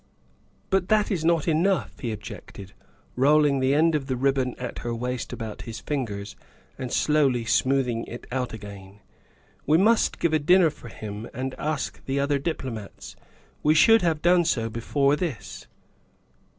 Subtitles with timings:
[0.71, 2.73] "But that is not enough," he objected,
[3.15, 6.35] rolling the end of the ribbon at her waist about his fingers
[6.75, 9.01] and slowly smoothing it out again,"
[9.67, 13.15] we must give a dinner for him and ask the other diplomats.
[13.61, 15.67] We should have done so before this."